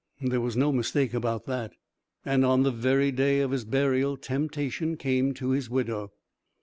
There 0.19 0.41
was 0.41 0.57
no 0.57 0.71
mistake 0.71 1.13
about 1.13 1.45
that. 1.45 1.73
And 2.25 2.43
on 2.43 2.63
the 2.63 2.71
very 2.71 3.11
day 3.11 3.39
of 3.41 3.51
his 3.51 3.65
burial 3.65 4.17
temptation 4.17 4.97
came 4.97 5.31
to 5.35 5.51
his 5.51 5.69
widow. 5.69 6.11